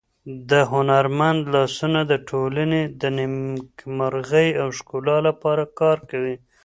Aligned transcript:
د 0.49 0.51
هنرمند 0.71 1.41
لاسونه 1.53 1.99
د 2.11 2.13
ټولنې 2.29 2.81
د 3.01 3.03
نېکمرغۍ 3.17 4.49
او 4.61 4.67
ښکلا 4.77 5.17
لپاره 5.27 5.63
کار 5.79 5.97
کوي. 6.11 6.35